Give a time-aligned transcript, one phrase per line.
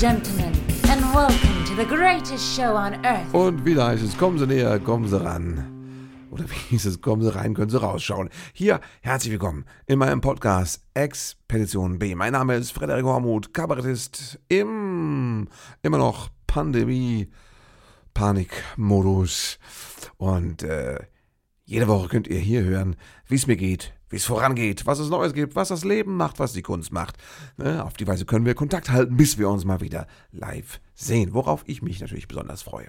[0.00, 0.54] gentlemen,
[0.88, 3.34] and welcome to the greatest show on earth.
[3.34, 5.98] Und wieder heißt es, kommen Sie näher, kommen Sie ran.
[6.30, 8.30] Oder wie hieß es, kommen Sie rein, können Sie rausschauen.
[8.54, 12.14] Hier, herzlich willkommen in meinem Podcast Expedition B.
[12.14, 15.48] Mein Name ist Frederik Hormuth, Kabarettist im
[15.82, 17.28] immer noch Pandemie,
[18.14, 19.58] Panikmodus.
[20.16, 20.98] Und äh,
[21.66, 22.96] jede Woche könnt ihr hier hören,
[23.26, 26.38] wie es mir geht, wie es vorangeht, was es Neues gibt, was das Leben macht,
[26.38, 27.16] was die Kunst macht.
[27.56, 31.32] Ne, auf die Weise können wir Kontakt halten, bis wir uns mal wieder live sehen,
[31.32, 32.88] worauf ich mich natürlich besonders freue.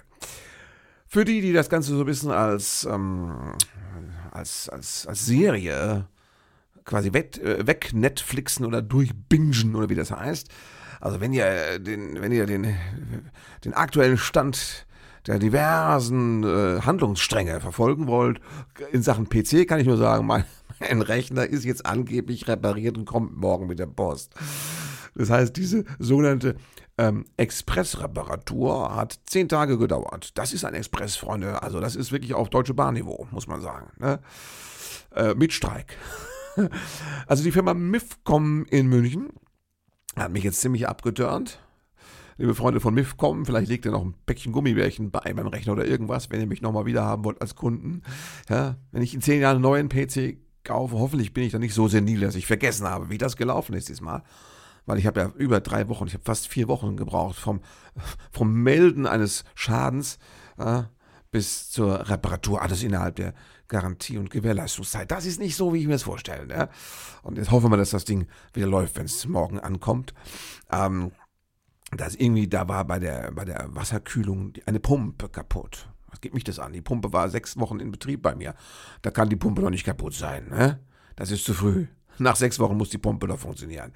[1.06, 3.54] Für die, die das Ganze so ein bisschen als, ähm,
[4.30, 6.08] als, als, als Serie
[6.84, 10.48] quasi weg, äh, weg Netflixen oder durchbingen oder wie das heißt.
[11.00, 12.76] Also wenn ihr den, wenn ihr den,
[13.64, 14.86] den aktuellen Stand
[15.26, 18.40] der diversen äh, Handlungsstränge verfolgen wollt,
[18.90, 20.44] in Sachen PC kann ich nur sagen, mein,
[20.80, 24.34] mein Rechner ist jetzt angeblich repariert und kommt morgen mit der Post.
[25.14, 26.56] Das heißt, diese sogenannte
[26.98, 30.36] ähm, Express-Reparatur hat zehn Tage gedauert.
[30.38, 31.62] Das ist ein Express, Freunde.
[31.62, 33.90] Also das ist wirklich auf deutsche Bahnniveau, muss man sagen.
[33.98, 34.20] Ne?
[35.14, 35.96] Äh, mit Streik.
[37.26, 39.30] also die Firma Mifcom in München
[40.16, 41.58] hat mich jetzt ziemlich abgeturnt
[42.42, 45.86] liebe Freunde von MIFCOM, vielleicht legt ihr noch ein Päckchen Gummibärchen bei meinem Rechner oder
[45.86, 48.02] irgendwas, wenn ihr mich nochmal wieder haben wollt als Kunden.
[48.48, 51.72] Ja, wenn ich in zehn Jahren einen neuen PC kaufe, hoffentlich bin ich dann nicht
[51.72, 54.24] so senil, dass ich vergessen habe, wie das gelaufen ist diesmal.
[54.86, 57.60] Weil ich habe ja über drei Wochen, ich habe fast vier Wochen gebraucht vom,
[58.32, 60.18] vom Melden eines Schadens
[60.58, 60.90] ja,
[61.30, 63.34] bis zur Reparatur, alles innerhalb der
[63.68, 65.12] Garantie- und Gewährleistungszeit.
[65.12, 66.52] Das ist nicht so, wie ich mir das vorstelle.
[66.52, 66.68] Ja?
[67.22, 70.12] Und jetzt hoffen wir, dass das Ding wieder läuft, wenn es morgen ankommt.
[70.72, 71.12] Ähm,
[71.96, 75.88] dass irgendwie da war bei der, bei der Wasserkühlung eine Pumpe kaputt.
[76.08, 76.72] Was geht mich das an?
[76.72, 78.54] Die Pumpe war sechs Wochen in Betrieb bei mir.
[79.02, 80.48] Da kann die Pumpe noch nicht kaputt sein.
[80.48, 80.80] Ne?
[81.16, 81.86] Das ist zu früh.
[82.18, 83.92] Nach sechs Wochen muss die Pumpe noch funktionieren.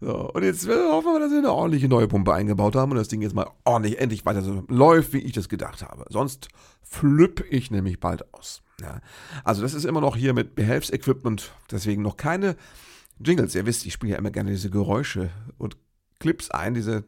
[0.00, 3.08] So, und jetzt hoffen wir, dass wir eine ordentliche neue Pumpe eingebaut haben und das
[3.08, 6.06] Ding jetzt mal ordentlich endlich weiter so läuft, wie ich das gedacht habe.
[6.08, 6.48] Sonst
[6.82, 8.62] flippe ich nämlich bald aus.
[8.80, 9.00] Ja.
[9.44, 12.56] Also das ist immer noch hier mit Behelfsequipment, deswegen noch keine
[13.20, 13.54] Jingles.
[13.54, 15.76] Ihr wisst, ich spiele ja immer gerne diese Geräusche und
[16.24, 17.04] Clips ein, diese.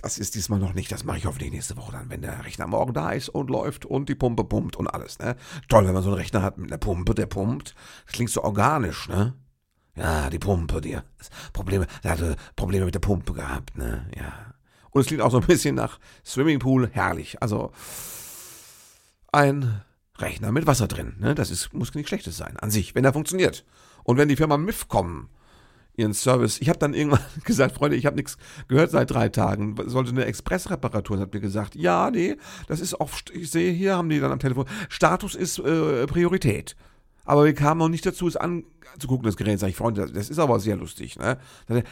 [0.00, 0.92] Das ist diesmal noch nicht.
[0.92, 3.84] Das mache ich hoffentlich nächste Woche dann, wenn der Rechner morgen da ist und läuft
[3.84, 5.18] und die Pumpe pumpt und alles.
[5.18, 5.34] Ne?
[5.68, 7.74] Toll, wenn man so einen Rechner hat mit einer Pumpe, der pumpt.
[8.06, 9.34] Das klingt so organisch, ne?
[9.96, 10.96] Ja, die Pumpe, die
[11.52, 14.08] Probleme, der hatte Probleme mit der Pumpe gehabt, ne?
[14.16, 14.54] Ja.
[14.92, 17.42] Und es klingt auch so ein bisschen nach Swimmingpool, herrlich.
[17.42, 17.72] Also
[19.32, 19.82] ein
[20.18, 21.34] Rechner mit Wasser drin, ne?
[21.34, 23.64] Das ist, muss nichts Schlechtes sein an sich, wenn er funktioniert.
[24.04, 25.28] Und wenn die Firma MIFCOM
[25.96, 26.60] ihren Service.
[26.60, 28.36] Ich habe dann irgendwann gesagt, Freunde, ich habe nichts
[28.68, 29.76] gehört seit drei Tagen.
[29.86, 31.74] Sollte eine Expressreparatur, hat mir gesagt.
[31.74, 35.58] Ja, nee, das ist oft, ich sehe hier, haben die dann am Telefon, Status ist
[35.58, 36.76] äh, Priorität.
[37.24, 39.58] Aber wir kamen noch nicht dazu, es anzugucken, das Gerät.
[39.58, 41.18] Sag ich, Freunde, das ist aber sehr lustig.
[41.18, 41.38] Ne?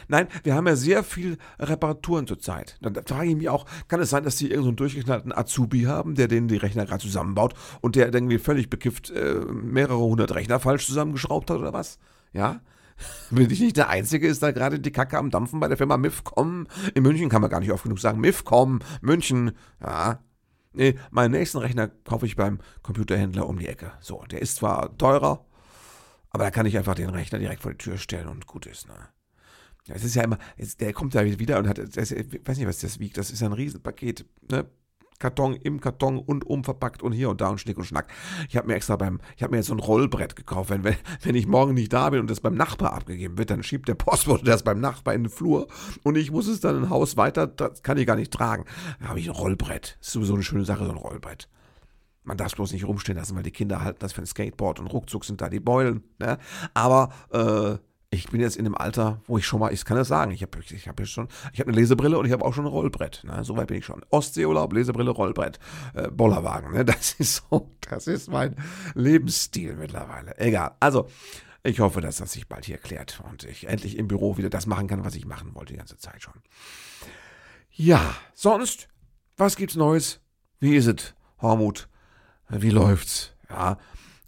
[0.07, 2.77] Nein, wir haben ja sehr viel Reparaturen zurzeit.
[2.81, 6.13] Dann frage ich mich auch, kann es sein, dass die irgendeinen so durchgeknallten Azubi haben,
[6.13, 10.59] der denen die Rechner gerade zusammenbaut und der irgendwie völlig bekifft äh, mehrere hundert Rechner
[10.59, 11.97] falsch zusammengeschraubt hat oder was?
[12.31, 12.61] Ja?
[13.31, 15.97] Bin ich nicht der Einzige, ist da gerade die Kacke am Dampfen bei der Firma
[15.97, 16.67] MIFCOM.
[16.93, 18.19] In München kann man gar nicht oft genug sagen.
[18.19, 19.51] MIFCOM, München.
[19.81, 20.19] Ja.
[20.73, 23.91] Nee, meinen nächsten Rechner kaufe ich beim Computerhändler um die Ecke.
[24.01, 25.45] So, der ist zwar teurer,
[26.31, 28.87] aber da kann ich einfach den Rechner direkt vor die Tür stellen und gut ist,
[28.87, 28.95] ne?
[29.89, 30.37] Es ist ja immer,
[30.79, 33.41] der kommt ja wieder und hat, das, ich weiß nicht, was das wiegt, das ist
[33.41, 34.65] ja ein Riesenpaket, ne?
[35.19, 38.11] Karton im Karton und umverpackt und hier und da und Schnick und Schnack.
[38.49, 40.69] Ich habe mir extra beim, ich habe mir jetzt so ein Rollbrett gekauft.
[40.69, 43.87] Wenn, wenn ich morgen nicht da bin und das beim Nachbar abgegeben wird, dann schiebt
[43.87, 45.67] der Postbote das beim Nachbar in den Flur
[46.03, 48.65] und ich muss es dann im Haus weiter, das kann ich gar nicht tragen.
[48.99, 49.97] Da habe ich ein Rollbrett.
[49.99, 51.47] Das ist sowieso eine schöne Sache, so ein Rollbrett.
[52.23, 54.79] Man darf es bloß nicht rumstehen lassen, weil die Kinder halten das für ein Skateboard
[54.79, 56.03] und ruckzuck sind da die Beulen.
[56.19, 56.37] Ne?
[56.73, 57.77] Aber äh,
[58.13, 60.43] ich bin jetzt in dem Alter, wo ich schon mal, ich kann es sagen, ich
[60.43, 63.23] habe ich hab schon, ich habe eine Lesebrille und ich habe auch schon ein Rollbrett.
[63.23, 63.43] Ne?
[63.43, 64.05] So weit bin ich schon.
[64.09, 65.59] Ostseeurlaub, Lesebrille, Rollbrett,
[65.93, 66.71] äh, Bollerwagen.
[66.71, 66.85] Ne?
[66.93, 68.55] Das ist so, das ist mein
[68.93, 70.37] Lebensstil mittlerweile.
[70.37, 70.75] Egal.
[70.79, 71.09] Also,
[71.63, 74.67] ich hoffe, dass das sich bald hier klärt und ich endlich im Büro wieder das
[74.67, 76.33] machen kann, was ich machen wollte die ganze Zeit schon.
[77.71, 78.89] Ja, sonst,
[79.37, 80.19] was gibt's Neues?
[80.59, 81.89] Wie ist es, Hormut?
[82.49, 83.33] Wie läuft's?
[83.49, 83.79] Ja,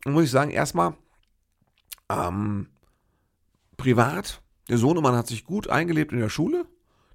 [0.05, 0.95] muss ich sagen, erstmal,
[2.09, 2.67] ähm,
[3.77, 4.41] privat.
[4.69, 6.65] Der Sohnemann hat sich gut eingelebt in der Schule.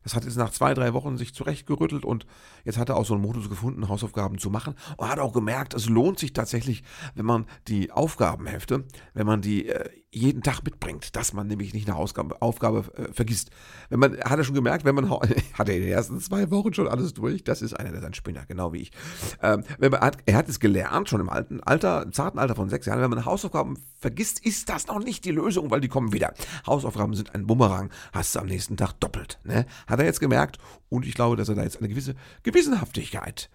[0.02, 2.26] Das hat jetzt nach zwei, drei Wochen sich zurechtgerüttelt und
[2.64, 5.74] jetzt hat er auch so einen Modus gefunden, Hausaufgaben zu machen und hat auch gemerkt,
[5.74, 6.82] es lohnt sich tatsächlich,
[7.14, 11.88] wenn man die Aufgabenhefte, wenn man die äh, jeden Tag mitbringt, dass man nämlich nicht
[11.88, 13.50] eine Ausgabe, Aufgabe äh, vergisst.
[13.90, 15.08] Wenn man, hat er schon gemerkt, wenn man,
[15.54, 18.06] hat er in den ersten zwei Wochen schon alles durch, das ist einer, der ist
[18.06, 18.92] ein Spinner, genau wie ich.
[19.40, 22.68] Ähm, wenn man er hat es gelernt, schon im alten Alter, im zarten Alter von
[22.68, 26.12] sechs Jahren, wenn man Hausaufgaben vergisst, ist das noch nicht die Lösung, weil die kommen
[26.12, 26.34] wieder.
[26.66, 29.64] Hausaufgaben sind ein Bumerang, hast du am nächsten Tag doppelt, ne?
[29.86, 30.58] Hat er jetzt gemerkt
[30.88, 33.48] und ich glaube, dass er da jetzt eine gewisse Gewissenhaftigkeit,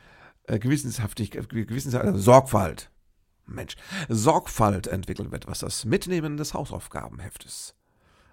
[0.43, 2.91] äh, Gewissenhaftigkeit, Gewissenhaftigkeit, also Sorgfalt,
[3.47, 3.75] Mensch,
[4.09, 7.75] Sorgfalt entwickeln wird, was das Mitnehmen des Hausaufgabenheftes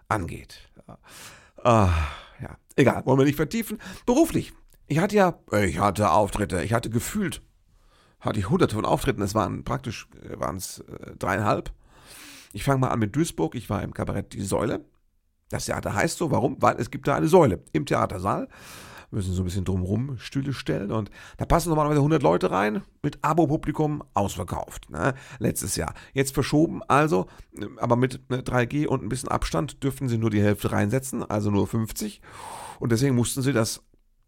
[0.08, 0.70] angeht.
[1.62, 1.90] Ah,
[2.40, 3.78] ja, egal, wollen wir nicht vertiefen.
[4.06, 4.52] Beruflich.
[4.86, 7.40] Ich hatte ja, ich hatte Auftritte, ich hatte gefühlt,
[8.20, 11.72] hatte ich hunderte von Auftritten, es waren praktisch, äh, waren es äh, dreieinhalb.
[12.52, 14.84] Ich fange mal an mit Duisburg, ich war im Kabarett Die Säule.
[15.48, 16.60] Das Theater heißt so, warum?
[16.60, 18.48] Weil es gibt da eine Säule im Theatersaal
[19.12, 23.18] müssen so ein bisschen drumrum Stühle stellen und da passen normalerweise 100 Leute rein, mit
[23.22, 25.14] Abo-Publikum ausverkauft, ne?
[25.38, 25.94] letztes Jahr.
[26.12, 27.26] Jetzt verschoben also,
[27.78, 31.50] aber mit 3G ne, und ein bisschen Abstand dürften sie nur die Hälfte reinsetzen, also
[31.50, 32.20] nur 50
[32.80, 33.82] und deswegen mussten sie das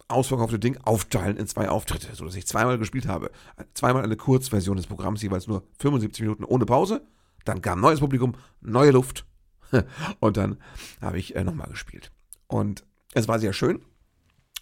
[0.09, 3.31] ausverkaufte Ding aufteilen in zwei Auftritte, sodass ich zweimal gespielt habe.
[3.75, 7.07] Zweimal eine Kurzversion des Programms, jeweils nur 75 Minuten ohne Pause.
[7.45, 9.27] Dann kam neues Publikum, neue Luft.
[10.21, 10.59] Und dann
[11.01, 12.13] habe ich äh, nochmal gespielt.
[12.47, 13.81] Und es war sehr schön.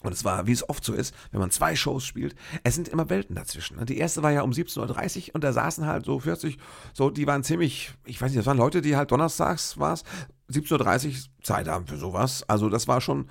[0.03, 2.35] Und es war, wie es oft so ist, wenn man zwei Shows spielt,
[2.65, 3.85] es sind immer Welten dazwischen.
[3.87, 6.59] Die erste war ja um 17.30 Uhr und da saßen halt so 40,
[6.93, 10.05] so, die waren ziemlich, ich weiß nicht, das waren Leute, die halt donnerstags war es,
[10.51, 12.45] 17.30 Uhr Zeit haben für sowas.
[12.49, 13.29] Also das war schon,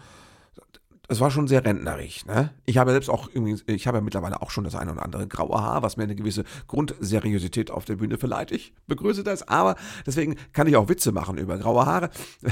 [1.07, 2.25] es war schon sehr rentnerig.
[2.25, 2.51] Ne?
[2.65, 5.27] Ich habe selbst auch irgendwie, ich habe ja mittlerweile auch schon das eine oder andere
[5.27, 8.51] graue Haar, was mir eine gewisse Grundseriosität auf der Bühne verleiht.
[8.51, 9.75] Ich begrüße das, aber
[10.05, 12.09] deswegen kann ich auch Witze machen über graue Haare.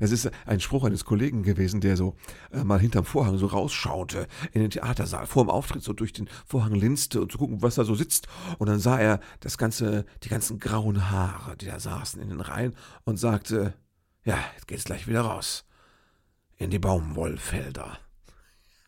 [0.00, 2.14] Das ist ein Spruch eines Kollegen gewesen, der so
[2.52, 6.28] äh, mal hinterm Vorhang so rausschaute in den Theatersaal, vor dem Auftritt so durch den
[6.46, 8.28] Vorhang linste und zu gucken, was da so sitzt.
[8.58, 12.40] Und dann sah er das ganze, die ganzen grauen Haare, die da saßen in den
[12.40, 13.74] Reihen und sagte,
[14.24, 15.64] ja, jetzt geht's gleich wieder raus
[16.58, 17.98] in die Baumwollfelder.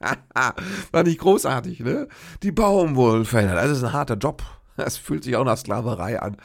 [0.92, 2.08] War nicht großartig, ne?
[2.42, 4.42] Die Baumwollfelder, das ist ein harter Job.
[4.76, 6.36] Das fühlt sich auch nach Sklaverei an.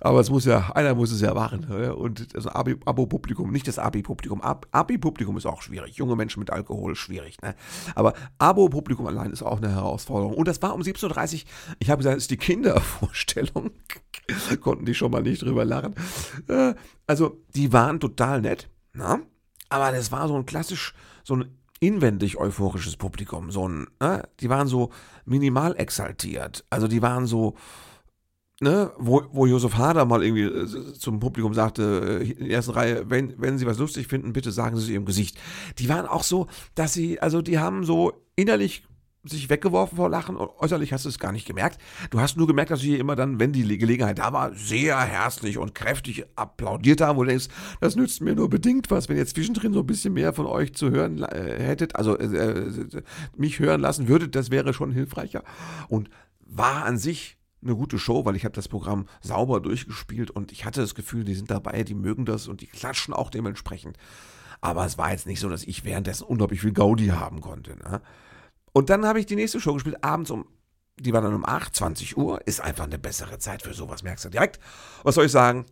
[0.00, 1.66] Aber es muss ja, einer muss es ja machen.
[1.68, 1.94] Ne?
[1.94, 4.40] Und das Abo-Publikum, nicht das Abi-Publikum.
[4.40, 5.96] Abi-Publikum ist auch schwierig.
[5.96, 7.36] Junge Menschen mit Alkohol, schwierig.
[7.42, 7.54] Ne?
[7.94, 10.34] Aber Abo-Publikum allein ist auch eine Herausforderung.
[10.34, 11.40] Und das war um 17.30 Uhr.
[11.80, 13.72] Ich habe gesagt, das ist die Kindervorstellung.
[14.60, 15.94] Konnten die schon mal nicht drüber lachen.
[16.48, 16.74] Äh,
[17.06, 18.70] also, die waren total nett.
[18.94, 19.20] Na?
[19.70, 20.94] Aber das war so ein klassisch,
[21.24, 23.50] so ein inwendig euphorisches Publikum.
[23.50, 24.28] So ein, ne?
[24.40, 24.90] Die waren so
[25.24, 26.64] minimal exaltiert.
[26.68, 27.54] Also die waren so,
[28.60, 32.72] ne, wo, wo Josef Hader mal irgendwie äh, zum Publikum sagte, äh, in der ersten
[32.72, 35.38] Reihe, wenn, wenn Sie was lustig finden, bitte sagen Sie es Ihrem Gesicht.
[35.78, 38.84] Die waren auch so, dass sie, also die haben so innerlich
[39.24, 41.78] sich weggeworfen vor Lachen und äußerlich hast du es gar nicht gemerkt.
[42.10, 45.58] Du hast nur gemerkt, dass sie immer dann, wenn die Gelegenheit da war, sehr herzlich
[45.58, 47.48] und kräftig applaudiert haben, wo du denkst,
[47.80, 50.74] das nützt mir nur bedingt was, wenn ihr zwischendrin so ein bisschen mehr von euch
[50.74, 53.02] zu hören äh, hättet, also äh, äh,
[53.36, 55.42] mich hören lassen würdet, das wäre schon hilfreicher.
[55.88, 56.08] Und
[56.40, 60.64] war an sich eine gute Show, weil ich habe das Programm sauber durchgespielt und ich
[60.64, 63.98] hatte das Gefühl, die sind dabei, die mögen das und die klatschen auch dementsprechend.
[64.62, 67.76] Aber es war jetzt nicht so, dass ich währenddessen unglaublich viel Gaudi haben konnte.
[67.76, 68.00] Ne?
[68.72, 70.46] Und dann habe ich die nächste Show gespielt, abends um,
[70.98, 72.46] die war dann um 8, 20 Uhr.
[72.46, 74.60] Ist einfach eine bessere Zeit für sowas, merkst du direkt.
[75.02, 75.66] Was soll ich sagen?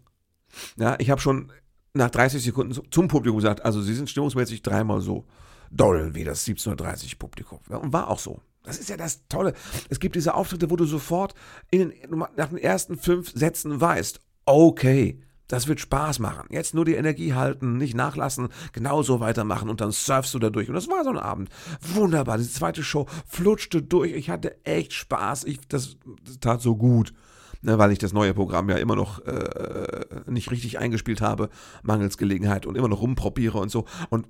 [0.76, 1.52] Ja, ich habe schon
[1.94, 5.26] nach 30 Sekunden zum Publikum gesagt, also sie sind stimmungsmäßig dreimal so
[5.70, 7.60] doll wie das 17.30 Uhr Publikum.
[7.68, 8.40] Ja, und war auch so.
[8.64, 9.54] Das ist ja das Tolle.
[9.88, 11.34] Es gibt diese Auftritte, wo du sofort
[11.70, 11.92] in
[12.36, 16.46] nach den ersten fünf Sätzen weißt, okay, das wird Spaß machen.
[16.50, 20.68] Jetzt nur die Energie halten, nicht nachlassen, genauso weitermachen und dann surfst du da durch.
[20.68, 21.48] Und das war so ein Abend.
[21.80, 22.38] Wunderbar.
[22.38, 24.12] Die zweite Show flutschte durch.
[24.12, 25.44] Ich hatte echt Spaß.
[25.44, 27.12] Ich, das, das tat so gut.
[27.60, 31.48] Ne, weil ich das neue Programm ja immer noch äh, nicht richtig eingespielt habe,
[31.82, 33.84] mangels Gelegenheit und immer noch rumprobiere und so.
[34.10, 34.28] Und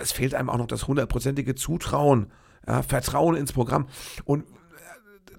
[0.00, 2.30] es fehlt einem auch noch das hundertprozentige Zutrauen,
[2.68, 3.88] ja, Vertrauen ins Programm.
[4.24, 4.44] Und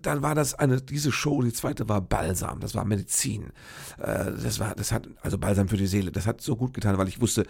[0.05, 3.51] dann war das eine, diese Show, die zweite war Balsam, das war Medizin.
[3.97, 6.97] Äh, das war, das hat, also Balsam für die Seele, das hat so gut getan,
[6.97, 7.45] weil ich wusste,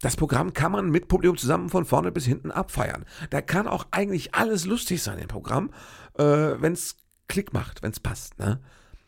[0.00, 3.04] das Programm kann man mit Publikum zusammen von vorne bis hinten abfeiern.
[3.28, 5.70] Da kann auch eigentlich alles lustig sein im Programm,
[6.18, 6.96] äh, wenn es
[7.28, 8.38] Klick macht, wenn es passt.
[8.38, 8.60] Ne?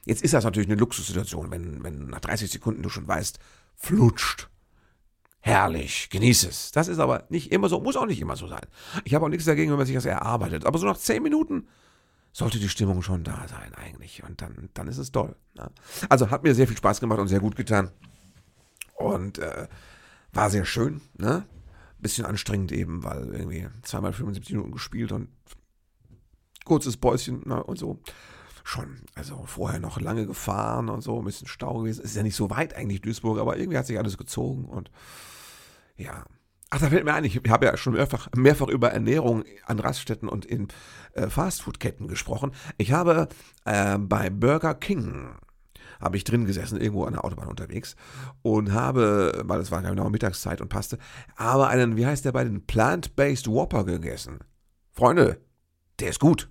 [0.04, 3.38] Jetzt ist das natürlich eine Luxussituation, wenn, wenn nach 30 Sekunden du schon weißt,
[3.74, 4.48] flutscht.
[5.40, 6.70] Herrlich, genieß es.
[6.70, 8.64] Das ist aber nicht immer so, muss auch nicht immer so sein.
[9.04, 10.66] Ich habe auch nichts dagegen, wenn man sich das erarbeitet.
[10.66, 11.66] Aber so nach 10 Minuten
[12.32, 14.22] sollte die Stimmung schon da sein eigentlich.
[14.24, 15.36] Und dann, dann ist es toll.
[15.54, 15.70] Ne?
[16.08, 17.90] Also hat mir sehr viel Spaß gemacht und sehr gut getan.
[18.94, 19.68] Und äh,
[20.32, 21.02] war sehr schön.
[21.16, 21.46] Ne?
[21.98, 25.28] Bisschen anstrengend eben, weil irgendwie zweimal 75 Minuten gespielt und
[26.64, 27.62] kurzes Päuschen ne?
[27.62, 28.00] und so.
[28.64, 32.02] schon, also vorher noch lange gefahren und so, ein bisschen Stau gewesen.
[32.02, 34.90] Ist ja nicht so weit eigentlich Duisburg, aber irgendwie hat sich alles gezogen und
[35.96, 36.24] ja.
[36.74, 40.26] Ach, da fällt mir ein, ich habe ja schon mehrfach, mehrfach über Ernährung an Raststätten
[40.26, 40.68] und in
[41.12, 42.52] äh, Fastfood-Ketten gesprochen.
[42.78, 43.28] Ich habe
[43.66, 45.34] äh, bei Burger King
[46.00, 47.94] habe ich drin gesessen, irgendwo an der Autobahn unterwegs
[48.40, 50.96] und habe, weil es war genau Mittagszeit und passte,
[51.36, 54.38] aber einen, wie heißt der bei den Plant-Based Whopper gegessen.
[54.92, 55.42] Freunde,
[56.00, 56.48] der ist gut.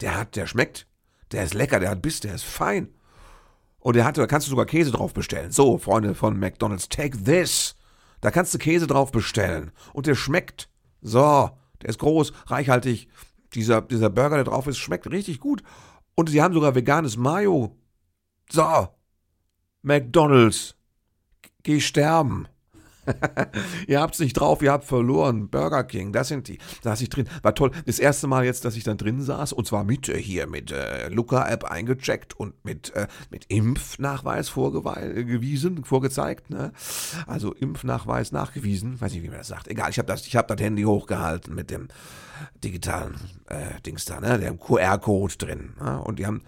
[0.00, 0.86] Der hat, der schmeckt.
[1.30, 2.88] Der ist lecker, der hat Biss, der ist fein.
[3.80, 5.50] Und der hat, da kannst du sogar Käse drauf bestellen.
[5.52, 7.76] So, Freunde von McDonald's, take this.
[8.22, 9.72] Da kannst du Käse drauf bestellen.
[9.92, 10.70] Und der schmeckt.
[11.02, 11.50] So,
[11.82, 13.08] der ist groß, reichhaltig.
[13.54, 15.62] Dieser, dieser Burger, der drauf ist, schmeckt richtig gut.
[16.14, 17.76] Und sie haben sogar veganes Mayo.
[18.50, 18.88] So,
[19.82, 20.76] McDonald's,
[21.64, 22.46] geh sterben.
[23.86, 25.48] ihr habt's nicht drauf, ihr habt verloren.
[25.48, 26.58] Burger King, das sind die.
[26.82, 27.28] Da saß ich drin.
[27.42, 27.70] War toll.
[27.86, 30.70] Das erste Mal jetzt, dass ich dann drin saß, und zwar mit äh, hier mit
[30.70, 36.50] äh, Luca-App eingecheckt und mit, äh, mit Impfnachweis vorgewiesen, vorgezeigt.
[36.50, 36.72] Ne?
[37.26, 39.00] Also Impfnachweis nachgewiesen.
[39.00, 39.68] Weiß nicht, wie man das sagt.
[39.68, 41.88] Egal, ich habe das, hab das Handy hochgehalten mit dem
[42.62, 43.16] digitalen
[43.48, 44.38] äh, Dings da, ne?
[44.38, 45.74] dem QR-Code drin.
[45.80, 46.00] Ne?
[46.00, 46.42] Und die haben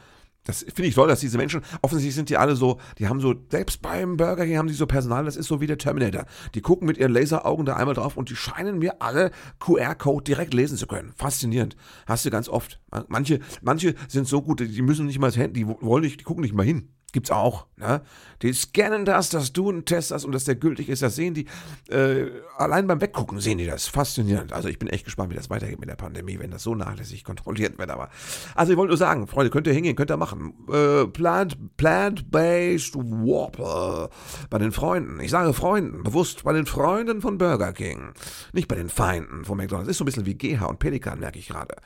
[0.44, 3.34] das finde ich toll, dass diese Menschen, offensichtlich sind die alle so, die haben so,
[3.50, 6.26] selbst beim Burger King haben die so Personal, das ist so wie der Terminator.
[6.54, 10.54] Die gucken mit ihren Laseraugen da einmal drauf und die scheinen mir alle QR-Code direkt
[10.54, 11.12] lesen zu können.
[11.16, 11.76] Faszinierend.
[12.06, 12.80] Hast du ganz oft.
[13.08, 16.24] Manche, manche sind so gut, die müssen nicht mal das Handy, die wollen nicht, die
[16.24, 16.90] gucken nicht mal hin.
[17.14, 17.66] Gibt's auch.
[17.76, 18.02] Ne?
[18.42, 21.00] Die scannen das, dass du einen Test hast und dass der gültig ist.
[21.00, 21.46] Das sehen die.
[21.88, 22.26] Äh,
[22.58, 23.86] allein beim Weggucken sehen die das.
[23.86, 24.52] Faszinierend.
[24.52, 27.22] Also ich bin echt gespannt, wie das weitergeht mit der Pandemie, wenn das so nachlässig
[27.22, 27.90] kontrolliert wird.
[27.90, 28.10] Aber
[28.56, 30.54] also ich wollte nur sagen, Freunde, könnt ihr hingehen, könnt ihr machen.
[30.68, 34.10] Äh, Plant, Plant-based Whopper
[34.50, 35.20] bei den Freunden.
[35.20, 38.12] Ich sage Freunden, bewusst bei den Freunden von Burger King.
[38.52, 39.88] Nicht bei den Feinden von McDonald's.
[39.88, 41.76] Ist so ein bisschen wie GH und Pelikan, merke ich gerade.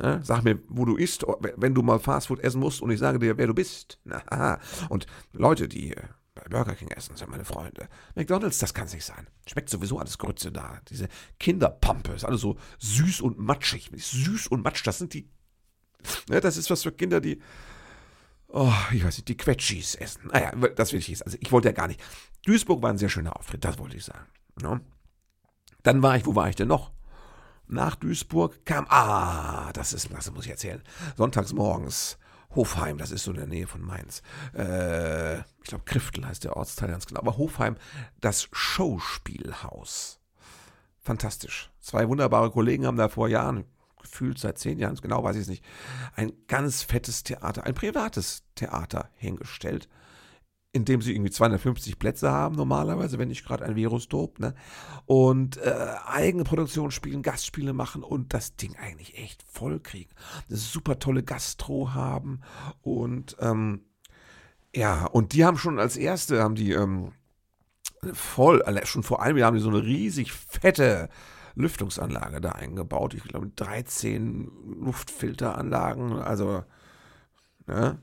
[0.00, 1.24] Ja, sag mir, wo du isst,
[1.56, 3.98] wenn du mal Fastfood essen musst und ich sage dir, wer du bist.
[4.04, 5.94] Na, und Leute, die
[6.34, 7.88] bei Burger King essen, sind meine Freunde.
[8.14, 9.26] McDonalds, das kann es nicht sein.
[9.46, 10.80] Schmeckt sowieso alles Grütze da.
[10.88, 11.08] Diese
[11.40, 13.90] Kinderpampe ist alles so süß und matschig.
[13.94, 15.28] Süß und matsch, das sind die.
[16.28, 17.42] Ne, das ist was für Kinder, die.
[18.46, 20.28] Oh, ich weiß nicht, die Quetschis essen.
[20.32, 21.24] Naja, ah das will ich nicht.
[21.24, 22.00] Also, ich wollte ja gar nicht.
[22.46, 24.26] Duisburg war ein sehr schöner Auftritt, das wollte ich sagen.
[24.62, 24.80] Ne?
[25.82, 26.92] Dann war ich, wo war ich denn noch?
[27.68, 30.82] Nach Duisburg kam, ah, das ist, das muss ich erzählen,
[31.16, 32.18] sonntags morgens,
[32.54, 34.22] Hofheim, das ist so in der Nähe von Mainz.
[34.54, 37.20] Äh, ich glaube, Kriftel heißt der Ortsteil ganz genau.
[37.20, 37.76] Aber Hofheim,
[38.20, 40.18] das Schauspielhaus.
[41.00, 41.70] Fantastisch.
[41.80, 43.64] Zwei wunderbare Kollegen haben da vor Jahren,
[44.00, 45.64] gefühlt seit zehn Jahren, genau weiß ich es nicht,
[46.16, 49.88] ein ganz fettes Theater, ein privates Theater hingestellt
[50.78, 54.54] in dem sie irgendwie 250 Plätze haben normalerweise, wenn nicht gerade ein Virus tobt, ne?
[55.06, 60.10] Und äh, eigene Produktion spielen, Gastspiele machen und das Ding eigentlich echt voll kriegen.
[60.48, 62.40] Eine super tolle Gastro haben
[62.80, 63.80] und ähm,
[64.74, 67.10] ja, und die haben schon als erste, haben die ähm,
[68.12, 71.08] voll, schon vor einem Jahr haben die so eine riesig fette
[71.56, 73.14] Lüftungsanlage da eingebaut.
[73.14, 74.48] Ich glaube 13
[74.80, 76.62] Luftfilteranlagen, also
[77.66, 77.98] ne?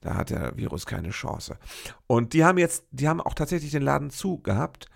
[0.00, 1.58] Da hat der Virus keine Chance.
[2.06, 4.86] Und die haben jetzt, die haben auch tatsächlich den Laden zu gehabt,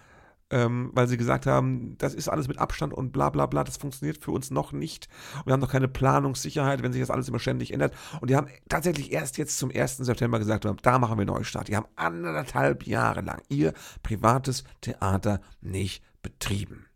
[0.51, 3.77] ähm, weil sie gesagt haben, das ist alles mit Abstand und bla bla bla, das
[3.77, 5.09] funktioniert für uns noch nicht.
[5.45, 7.95] Wir haben noch keine Planungssicherheit, wenn sich das alles immer ständig ändert.
[8.21, 9.99] Und die haben tatsächlich erst jetzt zum 1.
[9.99, 11.69] September gesagt, da machen wir Neustart.
[11.69, 16.87] Die haben anderthalb Jahre lang ihr privates Theater nicht betrieben.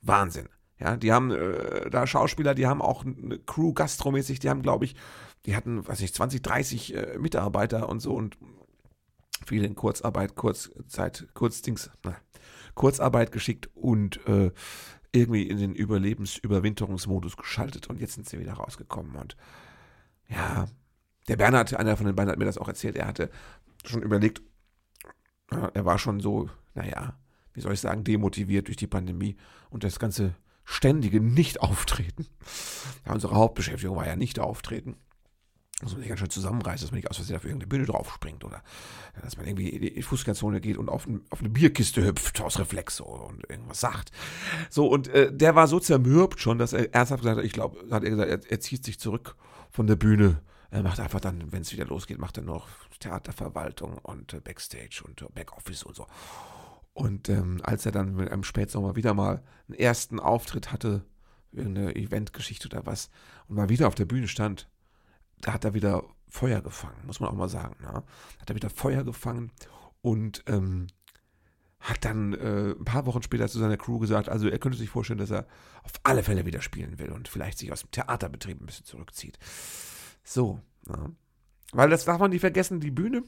[0.00, 0.48] Wahnsinn.
[0.78, 4.84] Ja, die haben äh, da Schauspieler, die haben auch eine Crew gastromäßig, die haben, glaube
[4.84, 4.96] ich,
[5.46, 8.38] die hatten, weiß ich, 20, 30 äh, Mitarbeiter und so und
[9.46, 12.16] viele in Kurzarbeit, Kurzzeit, Kurzdings, na,
[12.74, 14.52] Kurzarbeit geschickt und äh,
[15.12, 19.36] irgendwie in den Überlebensüberwinterungsmodus geschaltet und jetzt sind sie wieder rausgekommen und
[20.28, 20.66] ja,
[21.28, 23.30] der Bernhard, einer von den beiden hat mir das auch erzählt, er hatte
[23.84, 24.42] schon überlegt,
[25.50, 27.18] er war schon so, naja,
[27.52, 29.36] wie soll ich sagen, demotiviert durch die Pandemie
[29.68, 30.34] und das ganze
[30.64, 32.26] ständige Nicht-Auftreten.
[33.04, 34.96] Ja, unsere Hauptbeschäftigung war ja Nicht-Auftreten
[35.82, 38.44] muss man sich ganz schön zusammenreißen, dass man nicht aus Versehen auf irgendeine Bühne draufspringt
[38.44, 38.62] oder
[39.20, 42.58] dass man irgendwie in die Fußgängerzone geht und auf, ein, auf, eine Bierkiste hüpft aus
[42.58, 44.12] Reflex und irgendwas sagt.
[44.70, 47.78] So, und äh, der war so zermürbt schon, dass er ernsthaft gesagt hat, ich glaube,
[47.90, 49.36] hat er gesagt, er, er, zieht sich zurück
[49.70, 50.40] von der Bühne.
[50.70, 52.68] Er macht einfach dann, wenn es wieder losgeht, macht er noch
[53.00, 56.06] Theaterverwaltung und äh, Backstage und äh, Backoffice und so.
[56.94, 61.04] Und ähm, als er dann mit einem Spätsommer wieder mal einen ersten Auftritt hatte,
[61.50, 63.10] irgendeine Eventgeschichte oder was,
[63.48, 64.68] und mal wieder auf der Bühne stand,
[65.42, 67.76] da hat er wieder Feuer gefangen, muss man auch mal sagen.
[67.82, 68.02] Ne?
[68.40, 69.52] Hat er wieder Feuer gefangen
[70.00, 70.86] und ähm,
[71.80, 74.88] hat dann äh, ein paar Wochen später zu seiner Crew gesagt, also er könnte sich
[74.88, 75.46] vorstellen, dass er
[75.82, 79.38] auf alle Fälle wieder spielen will und vielleicht sich aus dem Theaterbetrieb ein bisschen zurückzieht.
[80.24, 81.10] So, Ja.
[81.72, 83.24] Weil das darf man nicht vergessen, die Bühne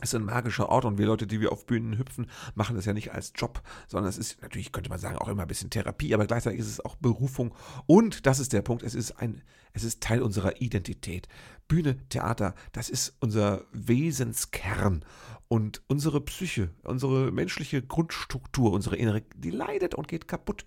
[0.00, 2.92] ist ein magischer Ort und wir Leute, die wir auf Bühnen hüpfen, machen das ja
[2.92, 6.14] nicht als Job, sondern es ist natürlich, könnte man sagen, auch immer ein bisschen Therapie,
[6.14, 7.54] aber gleichzeitig ist es auch Berufung.
[7.86, 11.28] Und das ist der Punkt, es ist ein, es ist Teil unserer Identität.
[11.66, 15.04] Bühne, Theater, das ist unser Wesenskern.
[15.48, 20.66] Und unsere Psyche, unsere menschliche Grundstruktur, unsere innere, die leidet und geht kaputt,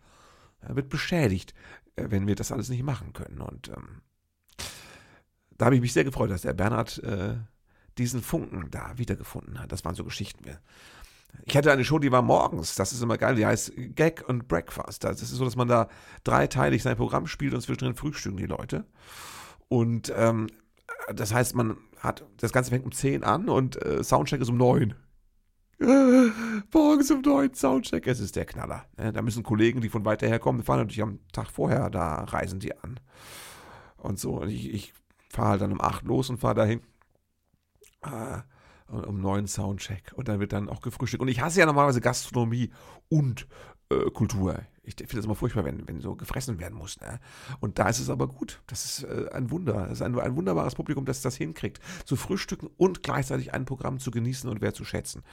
[0.62, 1.54] wird beschädigt,
[1.96, 3.42] äh, wenn wir das alles nicht machen können.
[3.42, 4.02] Und ähm,
[5.58, 7.36] da habe ich mich sehr gefreut, dass der Bernhard äh,
[7.98, 9.72] diesen Funken da wiedergefunden hat.
[9.72, 10.46] Das waren so Geschichten.
[11.46, 12.76] Ich hatte eine Show, die war morgens.
[12.76, 13.36] Das ist immer geil.
[13.36, 15.04] Die heißt Gag und Breakfast.
[15.04, 15.88] Das ist so, dass man da
[16.24, 18.86] dreiteilig sein Programm spielt und zwischendrin frühstücken die Leute.
[19.70, 20.48] Und ähm,
[21.14, 24.58] das heißt, man hat, das Ganze fängt um 10 an und äh, Soundcheck ist um
[24.58, 24.94] 9.
[26.74, 28.86] Morgens um 9 Soundcheck, es ist der Knaller.
[28.98, 32.60] Da müssen Kollegen, die von weiter her kommen, fahren natürlich am Tag vorher, da reisen
[32.60, 33.00] die an.
[33.98, 34.94] Und so, und ich, ich
[35.30, 36.82] fahre halt dann um 8 los und fahre dahin.
[38.02, 38.42] Äh,
[38.92, 40.12] um neuen Soundcheck.
[40.16, 41.22] Und dann wird dann auch gefrühstückt.
[41.22, 42.72] Und ich hasse ja normalerweise Gastronomie
[43.08, 43.48] und
[43.90, 44.60] äh, Kultur.
[44.84, 47.00] Ich finde das immer furchtbar, wenn, wenn so gefressen werden muss.
[47.00, 47.20] Ne?
[47.60, 48.62] Und da ist es aber gut.
[48.68, 49.86] Das ist äh, ein Wunder.
[49.88, 51.80] Das ist ein, ein wunderbares Publikum, das das hinkriegt.
[52.06, 55.24] Zu frühstücken und gleichzeitig ein Programm zu genießen und wertzuschätzen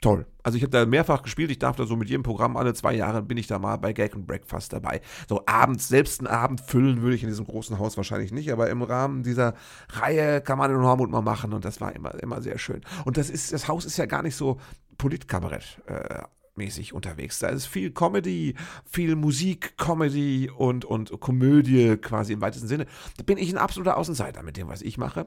[0.00, 0.26] toll.
[0.42, 1.50] Also ich habe da mehrfach gespielt.
[1.50, 3.92] Ich darf da so mit jedem Programm alle zwei Jahre bin ich da mal bei
[3.92, 5.00] Gag and Breakfast dabei.
[5.28, 8.70] So abends, selbst einen Abend füllen würde ich in diesem großen Haus wahrscheinlich nicht, aber
[8.70, 9.54] im Rahmen dieser
[9.90, 12.82] Reihe kann man den Hormut mal machen und das war immer, immer sehr schön.
[13.04, 14.58] Und das ist, das Haus ist ja gar nicht so
[14.98, 15.82] Politkabarett.
[15.86, 16.22] Äh,
[16.56, 17.38] mäßig unterwegs.
[17.38, 22.86] Da ist viel Comedy, viel Musik, Comedy und, und Komödie quasi im weitesten Sinne.
[23.16, 25.26] Da bin ich ein absoluter Außenseiter mit dem, was ich mache.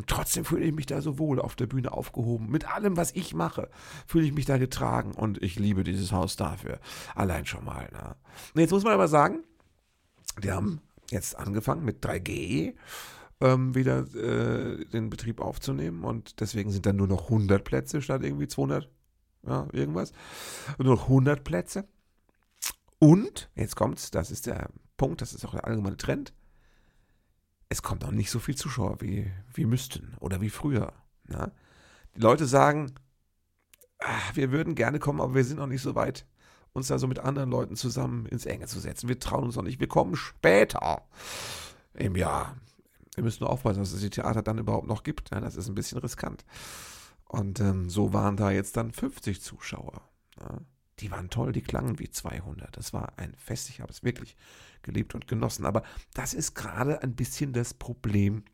[0.00, 2.48] Und trotzdem fühle ich mich da so wohl auf der Bühne aufgehoben.
[2.48, 3.68] Mit allem, was ich mache,
[4.06, 5.12] fühle ich mich da getragen.
[5.12, 6.80] Und ich liebe dieses Haus dafür.
[7.14, 7.86] Allein schon mal.
[7.92, 8.16] Ne?
[8.54, 9.44] Jetzt muss man aber sagen,
[10.42, 10.80] die haben
[11.10, 12.72] jetzt angefangen mit 3G
[13.42, 16.04] ähm, wieder äh, den Betrieb aufzunehmen.
[16.04, 18.88] Und deswegen sind dann nur noch 100 Plätze statt irgendwie 200.
[19.46, 20.12] Ja, irgendwas.
[20.78, 21.86] Und nur noch 100 Plätze.
[22.98, 26.32] Und, jetzt kommt's, das ist der Punkt, das ist auch der allgemeine Trend
[27.70, 30.92] es kommt noch nicht so viel Zuschauer, wie, wie müssten oder wie früher.
[31.28, 31.52] Ne?
[32.16, 32.92] Die Leute sagen,
[34.00, 36.26] ach, wir würden gerne kommen, aber wir sind noch nicht so weit,
[36.72, 39.08] uns da so mit anderen Leuten zusammen ins Enge zu setzen.
[39.08, 39.78] Wir trauen uns noch nicht.
[39.78, 41.06] Wir kommen später
[41.94, 42.56] im Jahr.
[43.14, 45.30] Wir müssen nur aufpassen, dass es die Theater dann überhaupt noch gibt.
[45.30, 46.44] Ja, das ist ein bisschen riskant.
[47.28, 50.02] Und ähm, so waren da jetzt dann 50 Zuschauer.
[50.40, 50.58] Ja.
[51.00, 52.76] Die waren toll, die klangen wie 200.
[52.76, 53.70] Das war ein Fest.
[53.70, 54.36] Ich habe es wirklich
[54.82, 55.66] geliebt und genossen.
[55.66, 55.82] Aber
[56.14, 58.44] das ist gerade ein bisschen das Problem,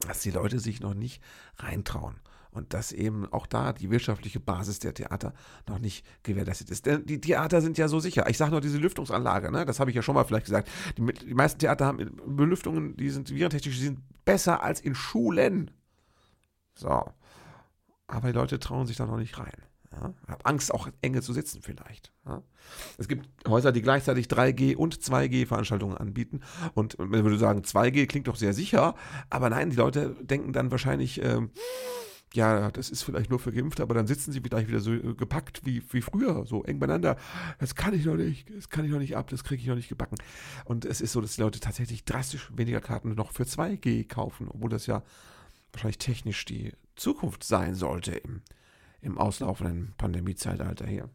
[0.00, 1.22] dass die Leute sich noch nicht
[1.58, 2.16] reintrauen.
[2.52, 5.34] Und dass eben auch da die wirtschaftliche Basis der Theater
[5.68, 6.84] noch nicht gewährleistet ist.
[6.84, 8.28] Denn die Theater sind ja so sicher.
[8.28, 9.64] Ich sage nur diese Lüftungsanlage, ne?
[9.64, 10.68] das habe ich ja schon mal vielleicht gesagt.
[10.98, 15.70] Die, die meisten Theater haben Belüftungen, die sind virentechnisch, die sind besser als in Schulen.
[16.74, 17.12] So.
[18.08, 19.69] Aber die Leute trauen sich da noch nicht rein.
[19.92, 22.12] Ja, hab Angst, auch enge zu sitzen vielleicht.
[22.24, 22.42] Ja.
[22.96, 26.42] Es gibt Häuser, die gleichzeitig 3G und 2G Veranstaltungen anbieten.
[26.74, 28.94] Und wenn wir sagen, 2G klingt doch sehr sicher,
[29.30, 31.50] aber nein, die Leute denken dann wahrscheinlich, ähm,
[32.32, 35.14] ja, das ist vielleicht nur für Geimpfte, aber dann sitzen sie gleich wieder so äh,
[35.14, 37.16] gepackt wie, wie früher, so eng beieinander.
[37.58, 39.74] Das kann ich noch nicht, das kann ich noch nicht ab, das kriege ich noch
[39.74, 40.16] nicht gebacken.
[40.64, 44.48] Und es ist so, dass die Leute tatsächlich drastisch weniger Karten noch für 2G kaufen,
[44.48, 45.02] obwohl das ja
[45.72, 48.42] wahrscheinlich technisch die Zukunft sein sollte im
[49.02, 51.08] im auslaufenden Pandemiezeitalter hier.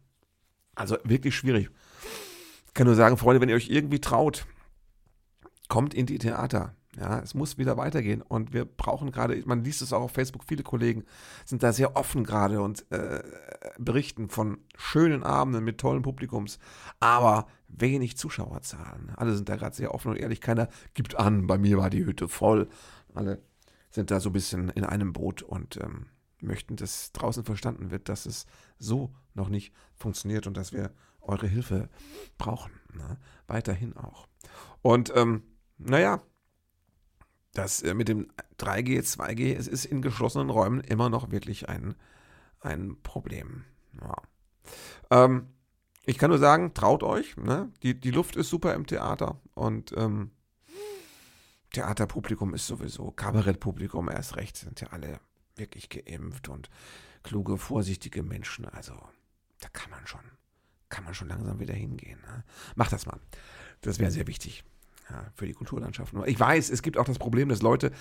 [0.74, 1.70] Also wirklich schwierig.
[2.66, 4.46] Ich kann nur sagen, Freunde, wenn ihr euch irgendwie traut,
[5.68, 6.74] kommt in die Theater.
[6.98, 10.44] Ja, es muss wieder weitergehen und wir brauchen gerade, man liest es auch auf Facebook,
[10.44, 11.04] viele Kollegen
[11.44, 13.22] sind da sehr offen gerade und äh,
[13.78, 16.58] berichten von schönen Abenden mit tollen Publikums,
[16.98, 19.12] aber wenig Zuschauerzahlen.
[19.14, 22.06] Alle sind da gerade sehr offen und ehrlich, keiner gibt an, bei mir war die
[22.06, 22.66] Hütte voll.
[23.12, 23.42] Alle
[23.90, 26.06] sind da so ein bisschen in einem Boot und ähm,
[26.40, 28.46] möchten, dass draußen verstanden wird, dass es
[28.78, 31.88] so noch nicht funktioniert und dass wir eure Hilfe
[32.38, 32.72] brauchen.
[32.94, 33.18] Ne?
[33.46, 34.28] Weiterhin auch.
[34.82, 35.42] Und ähm,
[35.78, 36.22] naja,
[37.52, 41.96] das äh, mit dem 3G, 2G, es ist in geschlossenen Räumen immer noch wirklich ein,
[42.60, 43.64] ein Problem.
[44.00, 44.16] Ja.
[45.10, 45.48] Ähm,
[46.04, 47.36] ich kann nur sagen, traut euch.
[47.36, 47.72] Ne?
[47.82, 50.30] Die, die Luft ist super im Theater und ähm,
[51.72, 55.20] Theaterpublikum ist sowieso, Kabarettpublikum erst recht, sind ja alle
[55.56, 56.68] wirklich geimpft und
[57.22, 58.66] kluge, vorsichtige Menschen.
[58.66, 58.94] Also,
[59.60, 60.20] da kann man schon,
[60.88, 62.20] kann man schon langsam wieder hingehen.
[62.20, 62.44] Ne?
[62.74, 63.18] Macht das mal.
[63.80, 64.64] Das wäre sehr wichtig.
[65.10, 66.12] ja, für die Kulturlandschaft.
[66.26, 67.92] Ich weiß, es gibt auch das Problem, dass Leute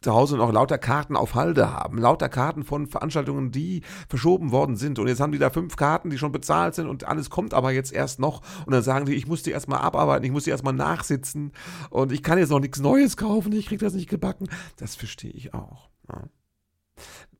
[0.00, 1.98] zu Hause noch lauter Karten auf Halde haben.
[1.98, 4.98] Lauter Karten von Veranstaltungen, die verschoben worden sind.
[4.98, 7.72] Und jetzt haben die da fünf Karten, die schon bezahlt sind und alles kommt aber
[7.72, 8.42] jetzt erst noch.
[8.64, 11.52] Und dann sagen die, ich muss die erstmal abarbeiten, ich muss die erstmal nachsitzen
[11.90, 14.48] und ich kann jetzt noch nichts Neues kaufen, ich kriege das nicht gebacken.
[14.76, 15.90] Das verstehe ich auch.
[16.08, 16.24] Ja.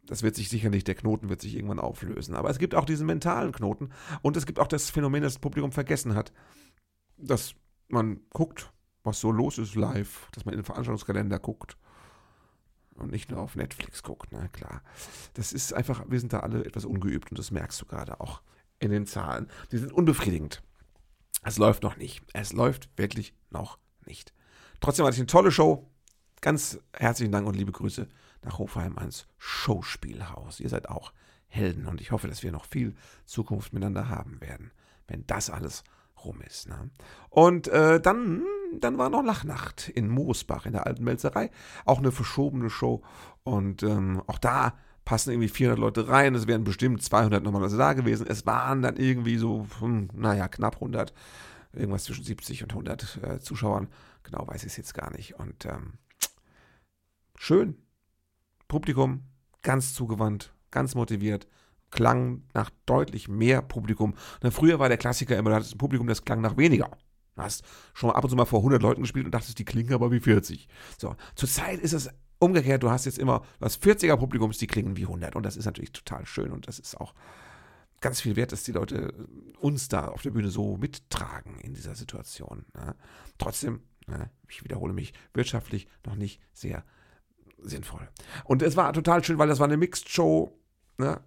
[0.05, 2.37] Das wird sich sicherlich, der Knoten wird sich irgendwann auflösen.
[2.37, 3.91] Aber es gibt auch diesen mentalen Knoten
[4.23, 6.33] und es gibt auch das Phänomen, das das Publikum vergessen hat.
[7.17, 7.55] Dass
[7.89, 11.77] man guckt, was so los ist live, dass man in den Veranstaltungskalender guckt
[12.95, 14.83] und nicht nur auf Netflix guckt, na klar.
[15.35, 18.43] Das ist einfach, wir sind da alle etwas ungeübt und das merkst du gerade auch
[18.79, 19.49] in den Zahlen.
[19.73, 20.63] Die sind unbefriedigend.
[21.43, 22.23] Es läuft noch nicht.
[22.33, 24.33] Es läuft wirklich noch nicht.
[24.81, 25.89] Trotzdem hatte ich eine tolle Show.
[26.41, 28.07] Ganz herzlichen Dank und liebe Grüße
[28.43, 30.61] nach Hofheim ans Showspielhaus.
[30.61, 31.13] Ihr seid auch
[31.49, 32.95] Helden und ich hoffe, dass wir noch viel
[33.25, 34.71] Zukunft miteinander haben werden,
[35.09, 35.85] wenn das alles
[36.25, 36.69] rum ist.
[36.69, 36.91] Ne?
[37.31, 38.43] Und äh, dann,
[38.79, 41.51] dann war noch Lachnacht in Moosbach in der alten Melzerei.
[41.85, 43.03] Auch eine verschobene Show.
[43.45, 46.35] Und ähm, auch da passen irgendwie 400 Leute rein.
[46.35, 48.27] Es wären bestimmt 200 normalerweise da gewesen.
[48.29, 51.13] Es waren dann irgendwie so, hm, naja, knapp 100.
[51.73, 53.89] Irgendwas zwischen 70 und 100 äh, Zuschauern.
[54.23, 55.39] Genau weiß ich es jetzt gar nicht.
[55.39, 55.95] Und ähm,
[57.37, 57.77] schön.
[58.69, 59.25] Publikum
[59.63, 61.47] ganz zugewandt, ganz motiviert
[61.91, 64.15] klang nach deutlich mehr Publikum.
[64.43, 66.91] Na, früher war der Klassiker immer, du hattest ein Publikum, das klang nach weniger.
[67.35, 69.93] Du hast schon ab und zu mal vor 100 Leuten gespielt und dachtest, die klingen
[69.93, 70.69] aber wie 40.
[70.99, 75.05] So, zurzeit ist es umgekehrt, du hast jetzt immer, was 40er Publikums, die klingen wie
[75.05, 77.15] 100 und das ist natürlich total schön und das ist auch
[78.01, 79.27] ganz viel wert, dass die Leute
[79.59, 82.67] uns da auf der Bühne so mittragen in dieser Situation.
[82.75, 82.95] Ne?
[83.39, 86.85] Trotzdem, ne, ich wiederhole mich, wirtschaftlich noch nicht sehr
[87.59, 88.09] sinnvoll.
[88.45, 90.53] Und es war total schön, weil das war eine Mixed Show.
[90.99, 91.21] Ne?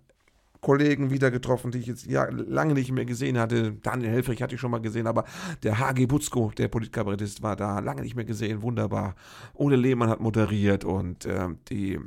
[0.62, 3.74] Kollegen wieder getroffen, die ich jetzt ja, lange nicht mehr gesehen hatte.
[3.74, 5.24] Daniel Helfrich hatte ich schon mal gesehen, aber
[5.64, 9.16] der HG Butzko, der Politkabarettist, war da, lange nicht mehr gesehen, wunderbar.
[9.54, 11.98] Ole Lehmann hat moderiert und äh, die,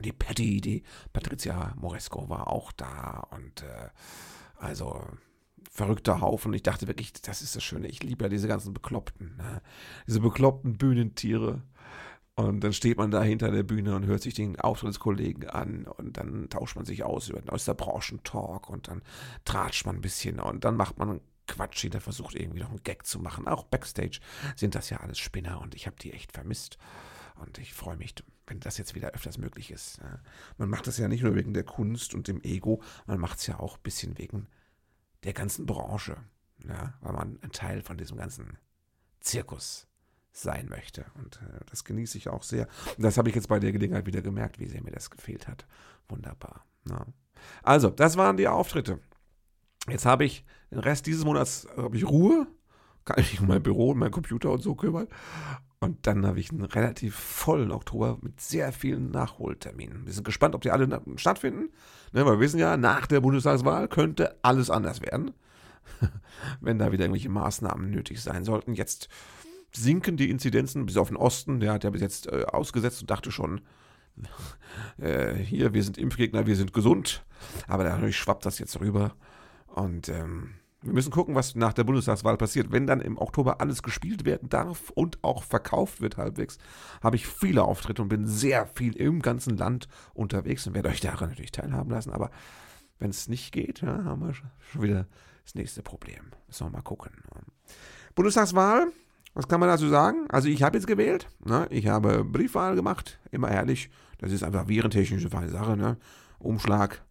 [0.00, 3.88] die Patty, die Patricia Moresco war auch da und äh,
[4.58, 5.00] also
[5.70, 6.52] verrückter Haufen.
[6.52, 7.88] Ich dachte wirklich, das ist das Schöne.
[7.88, 9.62] Ich liebe ja diese ganzen Bekloppten, ne?
[10.06, 11.62] diese bekloppten Bühnentiere.
[12.34, 16.16] Und dann steht man da hinter der Bühne und hört sich den Auftrittskollegen an und
[16.16, 19.02] dann tauscht man sich aus über den Osterbranchen-Talk und dann
[19.44, 23.04] tratscht man ein bisschen und dann macht man Quatsch, jeder versucht irgendwie noch einen Gag
[23.04, 23.48] zu machen.
[23.48, 24.20] Auch Backstage
[24.56, 26.78] sind das ja alles Spinner und ich habe die echt vermisst.
[27.34, 28.14] Und ich freue mich,
[28.46, 30.00] wenn das jetzt wieder öfters möglich ist.
[30.56, 33.46] Man macht das ja nicht nur wegen der Kunst und dem Ego, man macht es
[33.46, 34.46] ja auch ein bisschen wegen
[35.24, 36.16] der ganzen Branche.
[36.66, 38.56] Ja, weil man ein Teil von diesem ganzen
[39.20, 39.88] Zirkus
[40.32, 41.04] sein möchte.
[41.14, 42.66] Und äh, das genieße ich auch sehr.
[42.96, 45.46] Und das habe ich jetzt bei der Gelegenheit wieder gemerkt, wie sehr mir das gefehlt
[45.46, 45.66] hat.
[46.08, 46.64] Wunderbar.
[46.88, 47.06] Ja.
[47.62, 48.98] Also, das waren die Auftritte.
[49.88, 52.46] Jetzt habe ich den Rest dieses Monats habe ich Ruhe,
[53.04, 55.08] kann ich um mein Büro und meinen Computer und so kümmern.
[55.80, 60.06] Und dann habe ich einen relativ vollen Oktober mit sehr vielen Nachholterminen.
[60.06, 61.70] Wir sind gespannt, ob die alle stattfinden.
[62.12, 65.32] Ne, weil wir wissen ja, nach der Bundestagswahl könnte alles anders werden.
[66.60, 68.74] Wenn da wieder irgendwelche Maßnahmen nötig sein sollten.
[68.74, 69.08] Jetzt
[69.74, 73.10] sinken die Inzidenzen, bis auf den Osten, der hat ja bis jetzt äh, ausgesetzt und
[73.10, 73.60] dachte schon,
[74.98, 77.24] äh, hier, wir sind Impfgegner, wir sind gesund.
[77.66, 79.14] Aber dadurch schwappt das jetzt rüber.
[79.66, 82.72] Und ähm, wir müssen gucken, was nach der Bundestagswahl passiert.
[82.72, 86.58] Wenn dann im Oktober alles gespielt werden darf und auch verkauft wird halbwegs,
[87.02, 91.00] habe ich viele Auftritte und bin sehr viel im ganzen Land unterwegs und werde euch
[91.00, 92.10] daran natürlich teilhaben lassen.
[92.10, 92.30] Aber
[92.98, 95.06] wenn es nicht geht, ja, haben wir schon wieder
[95.44, 96.32] das nächste Problem.
[96.48, 97.12] Müssen wir mal gucken.
[98.14, 98.92] Bundestagswahl,
[99.34, 100.26] was kann man dazu sagen?
[100.28, 101.66] Also ich habe jetzt gewählt, ne?
[101.70, 103.90] ich habe Briefwahl gemacht, immer ehrlich.
[104.18, 105.76] Das ist einfach virentechnische Sache.
[105.76, 105.96] Ne?
[106.38, 107.02] Umschlag,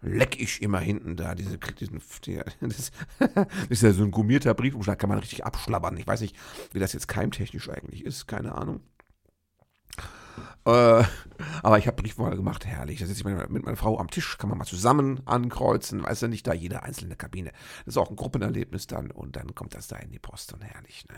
[0.00, 1.34] leck ich immer hinten da.
[1.34, 2.92] Diese, diesen, die, das,
[3.68, 5.96] ist ja so ein gummierter Briefumschlag, kann man richtig abschlabbern.
[5.96, 6.36] Ich weiß nicht,
[6.72, 8.80] wie das jetzt keimtechnisch eigentlich ist, keine Ahnung.
[10.64, 11.04] Äh,
[11.62, 13.00] aber ich habe Briefwahl gemacht, herrlich.
[13.00, 16.28] Da sitze ich mit meiner Frau am Tisch, kann man mal zusammen ankreuzen, weiß ja
[16.28, 17.52] nicht, da jede einzelne Kabine.
[17.84, 20.62] Das ist auch ein Gruppenerlebnis dann und dann kommt das da in die Post und
[20.62, 21.06] herrlich.
[21.08, 21.16] Ne?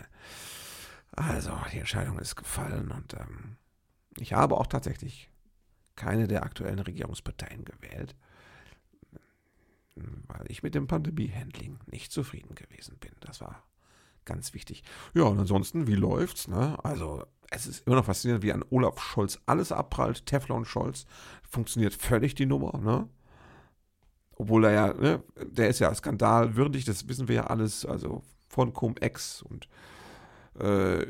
[1.11, 3.57] Also, die Entscheidung ist gefallen und ähm,
[4.17, 5.29] ich habe auch tatsächlich
[5.95, 8.15] keine der aktuellen Regierungsparteien gewählt,
[9.95, 13.11] weil ich mit dem Pandemie-Handling nicht zufrieden gewesen bin.
[13.19, 13.63] Das war
[14.25, 14.83] ganz wichtig.
[15.13, 16.47] Ja, und ansonsten, wie läuft's?
[16.47, 16.77] Ne?
[16.83, 20.25] Also, es ist immer noch faszinierend, wie an Olaf Scholz alles abprallt.
[20.25, 21.05] Teflon Scholz
[21.47, 23.07] funktioniert völlig die Nummer, ne?
[24.35, 28.73] Obwohl er ja, ne, der ist ja skandalwürdig, das wissen wir ja alles, also von
[28.73, 29.67] Cum-Ex und
[30.59, 31.05] äh,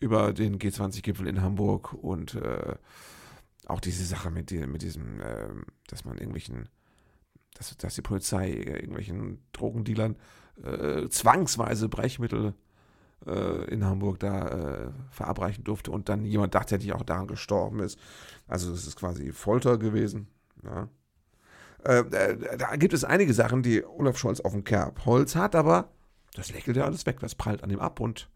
[0.00, 2.76] über den G20-Gipfel in Hamburg und äh,
[3.66, 5.48] auch diese Sache mit, die, mit diesem, äh,
[5.88, 6.68] dass man irgendwelchen,
[7.54, 10.16] dass, dass die Polizei irgendwelchen Drogendealern
[10.62, 12.54] äh, zwangsweise Brechmittel
[13.24, 17.98] in Hamburg da äh, verabreichen durfte und dann jemand tatsächlich auch daran gestorben ist.
[18.46, 20.28] Also es ist quasi Folter gewesen.
[20.62, 20.88] Ja.
[21.84, 25.90] Äh, äh, da gibt es einige Sachen, die Olaf Scholz auf dem Kerbholz hat, aber
[26.34, 28.28] das lächelt ja alles weg, das prallt an ihm ab und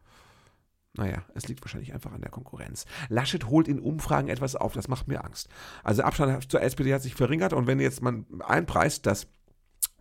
[0.97, 2.85] naja, es liegt wahrscheinlich einfach an der Konkurrenz.
[3.09, 5.49] Laschet holt in Umfragen etwas auf, das macht mir Angst.
[5.85, 9.29] Also Abstand zur SPD hat sich verringert und wenn jetzt man einpreist, dass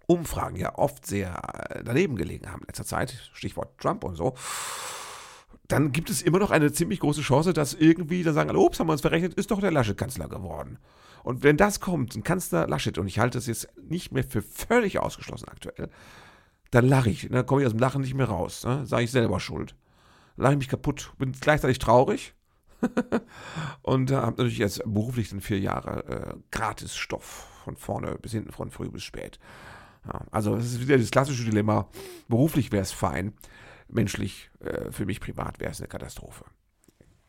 [0.10, 1.39] Umfragen ja oft sehr
[1.86, 4.34] daneben gelegen haben in letzter Zeit, Stichwort Trump und so,
[5.67, 8.80] dann gibt es immer noch eine ziemlich große Chance, dass irgendwie dann sagen alle, ups,
[8.80, 10.80] haben wir uns verrechnet, ist doch der Laschet Kanzler geworden.
[11.24, 14.41] Und wenn das kommt, ein Kanzler Laschet, und ich halte es jetzt nicht mehr für
[14.41, 15.89] völlig ausgeschlossen aktuell,
[16.72, 18.86] dann lache ich, dann komme ich aus dem Lachen nicht mehr raus, ne?
[18.88, 19.76] sage ich selber schuld.
[20.38, 22.34] Lache ich mich kaputt, bin gleichzeitig traurig
[23.84, 28.52] und äh, habe natürlich jetzt beruflich dann vier Jahre äh, Gratisstoff von vorne bis hinten,
[28.52, 29.39] von früh bis spät.
[30.05, 31.89] Ja, also es ist wieder das klassische Dilemma,
[32.27, 33.33] beruflich wäre es fein,
[33.88, 36.45] menschlich, äh, für mich privat wäre es eine Katastrophe.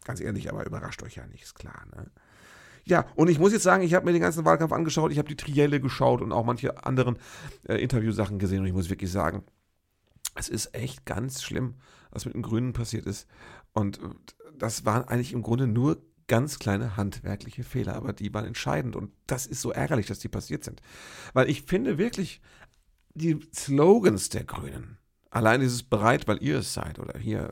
[0.04, 1.84] Ganz ehrlich, aber überrascht euch ja nicht, ist klar.
[1.94, 2.10] Ne?
[2.84, 5.28] Ja, und ich muss jetzt sagen, ich habe mir den ganzen Wahlkampf angeschaut, ich habe
[5.28, 7.18] die Trielle geschaut und auch manche anderen
[7.68, 9.44] äh, Interviewsachen gesehen und ich muss wirklich sagen,
[10.34, 11.74] es ist echt ganz schlimm,
[12.10, 13.26] was mit den Grünen passiert ist.
[13.72, 14.08] Und äh,
[14.56, 19.10] das waren eigentlich im Grunde nur ganz kleine handwerkliche Fehler, aber die waren entscheidend und
[19.26, 20.80] das ist so ärgerlich, dass die passiert sind.
[21.32, 22.40] Weil ich finde wirklich,
[23.14, 24.98] die Slogans der Grünen,
[25.30, 27.50] allein dieses bereit, weil ihr es seid oder hier,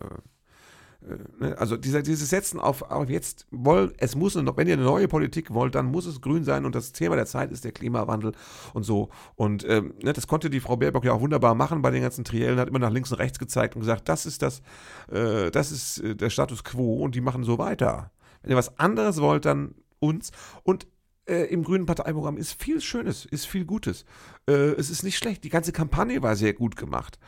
[1.02, 4.74] äh, äh, ne, also dieser, dieses Setzen auf, auf jetzt, woll, es muss, wenn ihr
[4.74, 7.64] eine neue Politik wollt, dann muss es grün sein und das Thema der Zeit ist
[7.64, 8.32] der Klimawandel
[8.74, 9.10] und so.
[9.36, 12.24] Und ähm, ne, das konnte die Frau Baerbock ja auch wunderbar machen bei den ganzen
[12.24, 14.62] Triellen, hat immer nach links und rechts gezeigt und gesagt, das ist das,
[15.10, 18.10] äh, das ist äh, der Status quo und die machen so weiter.
[18.42, 20.30] Wenn ihr was anderes wollt, dann uns.
[20.62, 20.86] Und
[21.28, 24.04] äh, im Grünen Parteiprogramm ist viel Schönes, ist viel Gutes.
[24.48, 25.44] Äh, es ist nicht schlecht.
[25.44, 27.18] Die ganze Kampagne war sehr gut gemacht.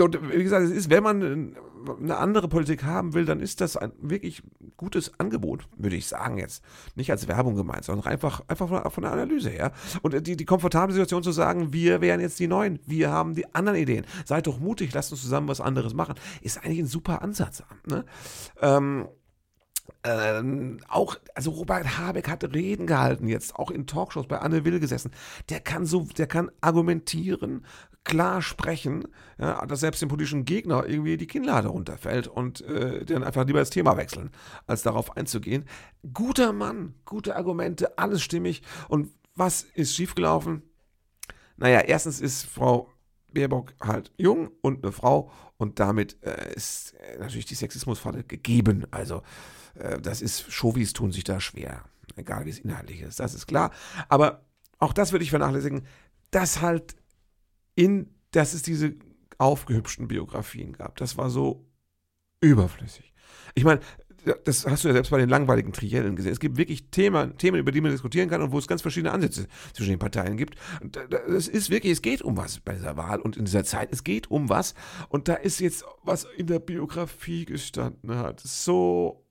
[0.00, 1.56] Und wie gesagt, es ist, wenn man
[2.00, 4.42] eine andere Politik haben will, dann ist das ein wirklich
[4.76, 6.62] gutes Angebot, würde ich sagen jetzt.
[6.94, 9.72] Nicht als Werbung gemeint, sondern einfach, einfach von, der Analyse her.
[10.02, 13.54] Und die, die komfortable Situation zu sagen, wir wären jetzt die Neuen, wir haben die
[13.54, 14.04] anderen Ideen.
[14.24, 17.62] Seid doch mutig, lasst uns zusammen was anderes machen, ist eigentlich ein super Ansatz.
[17.86, 18.04] Ne?
[18.60, 19.08] Ähm,
[20.06, 24.78] ähm, auch, also Robert Habeck hat Reden gehalten jetzt, auch in Talkshows bei Anne Will
[24.78, 25.10] gesessen.
[25.50, 27.66] Der kann so, der kann argumentieren,
[28.04, 33.24] klar sprechen, ja, dass selbst dem politischen Gegner irgendwie die Kinnlade runterfällt und äh, dann
[33.24, 34.30] einfach lieber das Thema wechseln,
[34.66, 35.64] als darauf einzugehen.
[36.14, 38.62] Guter Mann, gute Argumente, alles stimmig.
[38.88, 40.62] Und was ist schiefgelaufen?
[41.56, 42.92] Naja, erstens ist Frau
[43.32, 48.86] Baerbock halt jung und eine Frau und damit äh, ist äh, natürlich die Sexismusfalle gegeben.
[48.90, 49.22] Also
[50.02, 51.84] das ist, Chauvis tun sich da schwer,
[52.16, 53.72] egal wie es inhaltlich ist, das ist klar.
[54.08, 54.44] Aber
[54.78, 55.86] auch das würde ich vernachlässigen,
[56.30, 56.96] dass halt
[57.74, 58.94] in, dass es diese
[59.38, 60.96] aufgehübschten Biografien gab.
[60.96, 61.66] Das war so
[62.40, 63.12] überflüssig.
[63.54, 63.80] Ich meine,
[64.44, 66.32] das hast du ja selbst bei den langweiligen Triellen gesehen.
[66.32, 69.12] Es gibt wirklich Themen, Themen, über die man diskutieren kann und wo es ganz verschiedene
[69.12, 70.58] Ansätze zwischen den Parteien gibt.
[71.28, 73.92] Es ist wirklich, es geht um was bei dieser Wahl und in dieser Zeit.
[73.92, 74.74] Es geht um was.
[75.08, 79.25] Und da ist jetzt, was in der Biografie gestanden hat, so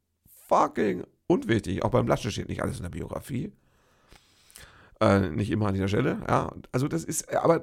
[0.48, 1.84] fucking unwichtig.
[1.84, 3.52] Auch beim Laschet steht nicht alles in der Biografie.
[5.02, 6.20] Äh, nicht immer an dieser Stelle.
[6.28, 7.62] Ja, also das ist, aber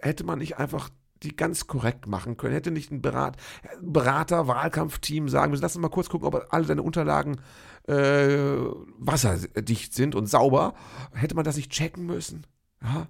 [0.00, 0.90] hätte man nicht einfach
[1.22, 2.54] die ganz korrekt machen können.
[2.54, 3.36] Hätte nicht ein Berat,
[3.80, 7.40] Berater, Wahlkampfteam sagen müssen, lass uns mal kurz gucken, ob alle deine Unterlagen
[7.88, 8.56] äh,
[8.98, 10.74] wasserdicht sind und sauber.
[11.12, 12.46] Hätte man das nicht checken müssen?
[12.82, 13.08] Ja.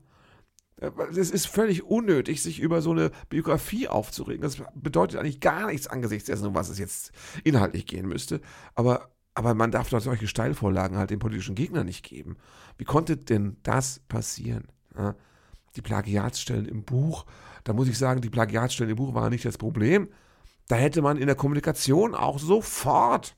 [1.11, 4.43] Es ist völlig unnötig, sich über so eine Biografie aufzuregen.
[4.43, 7.13] Das bedeutet eigentlich gar nichts angesichts dessen, um was es jetzt
[7.45, 8.41] inhaltlich gehen müsste.
[8.75, 12.37] Aber, aber man darf doch solche Steilvorlagen halt den politischen Gegnern nicht geben.
[12.79, 14.69] Wie konnte denn das passieren?
[14.97, 15.15] Ja?
[15.77, 17.27] Die Plagiatsstellen im Buch,
[17.65, 20.09] da muss ich sagen, die Plagiatsstellen im Buch waren nicht das Problem.
[20.69, 23.37] Da hätte man in der Kommunikation auch sofort,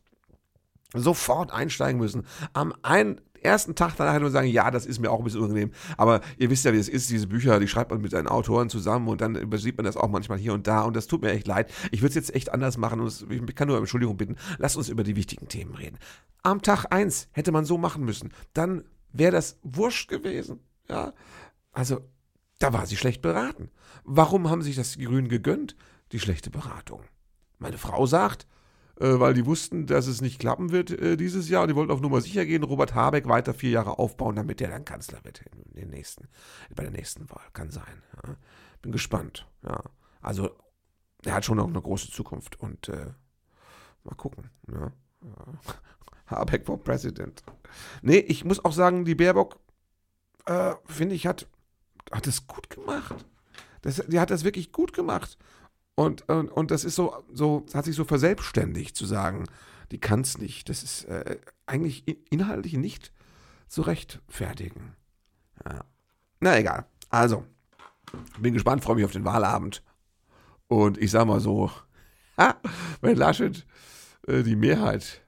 [0.92, 2.26] sofort einsteigen müssen.
[2.52, 5.40] Am einen, ersten Tag danach hätte man sagen, ja, das ist mir auch ein bisschen
[5.40, 5.70] unangenehm.
[5.96, 8.68] Aber ihr wisst ja, wie es ist, diese Bücher, die schreibt man mit seinen Autoren
[8.68, 10.82] zusammen und dann übersieht man das auch manchmal hier und da.
[10.82, 11.72] Und das tut mir echt leid.
[11.90, 14.36] Ich würde es jetzt echt anders machen und ich kann nur Entschuldigung bitten.
[14.58, 15.98] Lasst uns über die wichtigen Themen reden.
[16.42, 18.32] Am Tag 1 hätte man so machen müssen.
[18.52, 20.60] Dann wäre das wurscht gewesen.
[20.88, 21.12] Ja,
[21.72, 22.00] also
[22.58, 23.70] da war sie schlecht beraten.
[24.04, 25.76] Warum haben sich das die Grünen gegönnt?
[26.12, 27.02] Die schlechte Beratung.
[27.58, 28.46] Meine Frau sagt,
[28.98, 32.00] weil die wussten, dass es nicht klappen wird äh, dieses Jahr und die wollten auf
[32.00, 35.80] Nummer sicher gehen, Robert Habeck weiter vier Jahre aufbauen, damit der dann Kanzler wird in
[35.80, 36.28] den nächsten,
[36.74, 37.44] bei der nächsten Wahl.
[37.52, 38.02] Kann sein.
[38.26, 38.36] Ja.
[38.82, 39.46] Bin gespannt.
[39.62, 39.82] Ja.
[40.20, 40.50] Also,
[41.24, 43.12] er hat schon noch eine große Zukunft und äh,
[44.04, 44.50] mal gucken.
[44.70, 44.92] Ja.
[46.26, 47.42] Habeck for President.
[48.02, 49.58] Nee, ich muss auch sagen, die Baerbock,
[50.46, 51.46] äh, finde ich, hat,
[52.10, 53.24] hat es gut gemacht.
[53.82, 55.38] Das, die hat das wirklich gut gemacht.
[55.96, 59.46] Und, und, und das ist so, so, hat sich so verselbstständigt zu sagen,
[59.90, 60.68] die kann es nicht.
[60.68, 63.12] Das ist äh, eigentlich inhaltlich nicht
[63.66, 64.94] zu rechtfertigen.
[65.64, 65.84] Ja.
[66.40, 66.86] Na egal.
[67.08, 67.44] Also,
[68.38, 69.82] bin gespannt, freue mich auf den Wahlabend.
[70.68, 71.70] Und ich sag mal so,
[72.36, 72.56] ha,
[73.00, 73.66] wenn Laschet
[74.26, 75.22] äh, die Mehrheit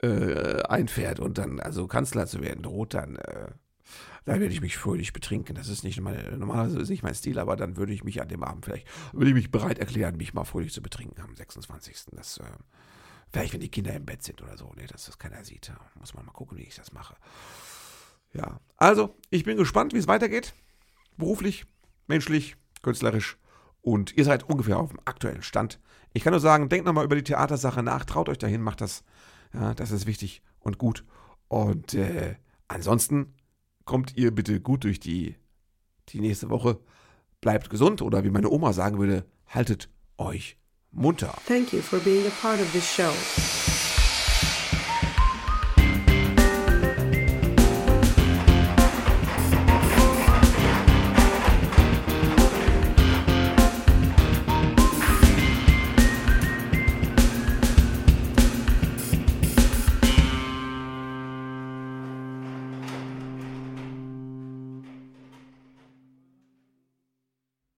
[0.00, 3.50] äh, einfährt und dann also Kanzler zu werden droht, dann äh,
[4.24, 5.54] da werde ich mich fröhlich betrinken.
[5.54, 8.28] Das ist nicht meine, normalerweise ist nicht mein Stil, aber dann würde ich mich an
[8.28, 12.06] dem Abend vielleicht, würde ich mich bereit erklären, mich mal fröhlich zu betrinken am 26.
[12.12, 12.44] Das, äh,
[13.32, 15.68] vielleicht wenn die Kinder im Bett sind oder so, ne, dass das keiner sieht.
[15.68, 17.16] Da muss man mal gucken, wie ich das mache.
[18.32, 20.54] Ja, also, ich bin gespannt, wie es weitergeht.
[21.16, 21.66] Beruflich,
[22.06, 23.36] menschlich, künstlerisch.
[23.82, 25.80] Und ihr seid ungefähr auf dem aktuellen Stand.
[26.12, 29.02] Ich kann nur sagen, denkt nochmal über die Theatersache nach, traut euch dahin, macht das.
[29.52, 31.04] Ja, das ist wichtig und gut.
[31.48, 32.36] Und äh,
[32.68, 33.34] ansonsten
[33.84, 35.36] kommt ihr bitte gut durch die,
[36.08, 36.78] die nächste Woche.
[37.40, 40.56] Bleibt gesund oder wie meine Oma sagen würde, haltet euch
[40.90, 41.34] munter.
[41.46, 43.71] Thank you for being a part of this show.